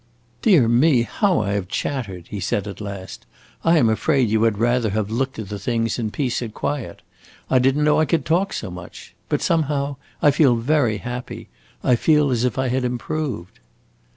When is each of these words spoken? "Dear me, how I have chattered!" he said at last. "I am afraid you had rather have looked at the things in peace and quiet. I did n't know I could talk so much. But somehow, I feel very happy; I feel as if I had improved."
"Dear 0.41 0.67
me, 0.67 1.03
how 1.03 1.41
I 1.41 1.51
have 1.53 1.67
chattered!" 1.67 2.29
he 2.29 2.39
said 2.39 2.67
at 2.67 2.81
last. 2.81 3.27
"I 3.63 3.77
am 3.77 3.87
afraid 3.87 4.31
you 4.31 4.41
had 4.41 4.57
rather 4.57 4.89
have 4.89 5.11
looked 5.11 5.37
at 5.37 5.49
the 5.49 5.59
things 5.59 5.99
in 5.99 6.09
peace 6.09 6.41
and 6.41 6.51
quiet. 6.51 7.03
I 7.51 7.59
did 7.59 7.77
n't 7.77 7.83
know 7.85 7.99
I 7.99 8.05
could 8.05 8.25
talk 8.25 8.51
so 8.51 8.71
much. 8.71 9.13
But 9.29 9.43
somehow, 9.43 9.97
I 10.19 10.31
feel 10.31 10.55
very 10.55 10.97
happy; 10.97 11.49
I 11.83 11.95
feel 11.95 12.31
as 12.31 12.43
if 12.45 12.57
I 12.57 12.69
had 12.69 12.83
improved." 12.83 13.59